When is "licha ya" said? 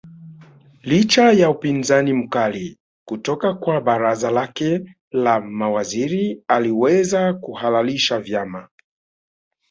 0.81-1.49